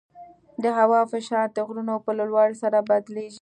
د 0.63 0.65
هوا 0.77 1.01
فشار 1.11 1.47
د 1.53 1.57
غرونو 1.67 1.95
په 2.05 2.11
لوړوالي 2.17 2.55
سره 2.63 2.77
بدلېږي. 2.89 3.29